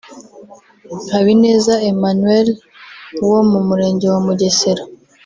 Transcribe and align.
Habineza 1.11 1.73
Emmanuel 1.91 2.47
wo 3.29 3.39
mu 3.51 3.59
murenge 3.67 4.05
wa 4.13 4.19
Mugesera 4.25 4.83